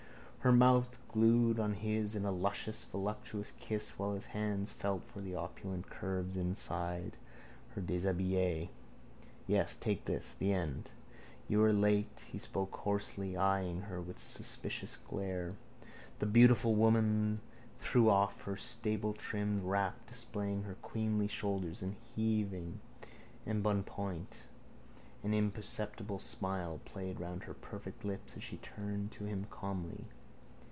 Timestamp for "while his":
3.99-4.25